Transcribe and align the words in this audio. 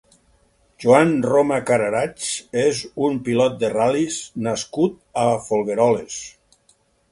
Joan 0.85 1.11
Roma 1.31 1.59
Cararach 1.69 2.25
és 2.63 2.81
un 3.09 3.21
pilot 3.29 3.61
de 3.65 3.71
ral·lis 3.75 4.19
nascut 4.49 4.99
a 5.29 5.29
Folgueroles. 5.53 6.21